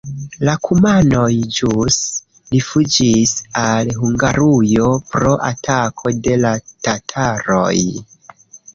[0.47, 1.97] La kumanoj ĵus
[2.55, 3.35] rifuĝis
[3.67, 6.59] al Hungarujo pro atako de la
[6.91, 7.81] tataroj.